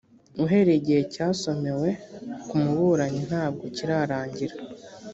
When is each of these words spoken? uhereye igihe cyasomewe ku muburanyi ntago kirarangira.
uhereye 0.43 0.77
igihe 0.81 1.01
cyasomewe 1.13 1.89
ku 2.47 2.53
muburanyi 2.63 3.21
ntago 3.29 3.63
kirarangira. 3.75 4.55